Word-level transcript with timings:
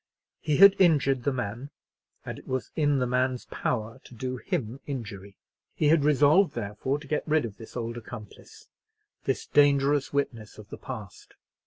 He 0.39 0.57
had 0.57 0.75
injured 0.79 1.25
the 1.25 1.31
man, 1.31 1.69
and 2.25 2.39
it 2.39 2.47
was 2.47 2.71
in 2.75 2.97
the 2.97 3.05
man's 3.05 3.45
power 3.45 4.01
to 4.05 4.15
do 4.15 4.37
him 4.37 4.79
injury. 4.87 5.35
He 5.75 5.89
had 5.89 6.03
resolved, 6.03 6.55
therefore, 6.55 6.97
to 6.97 7.05
get 7.07 7.21
rid 7.27 7.45
of 7.45 7.57
this 7.57 7.77
old 7.77 7.97
accomplice, 7.97 8.67
this 9.25 9.45
dangerous 9.45 10.11
witness 10.11 10.57
of 10.57 10.69
the 10.69 10.77
past. 10.79 11.35